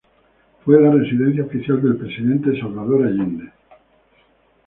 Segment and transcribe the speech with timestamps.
[0.65, 3.51] Fue la residencia oficial del Presidente Salvador Allende.